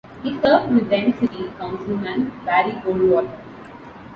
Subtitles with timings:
[0.23, 3.37] He served with then-City Councilman Barry Goldwater.